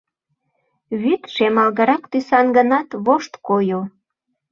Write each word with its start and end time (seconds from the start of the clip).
Вӱд 1.01 1.23
шемалгырак 1.33 2.03
тӱсан 2.11 2.47
гынат, 2.57 2.89
вошт 3.05 3.33
койо. 3.47 3.81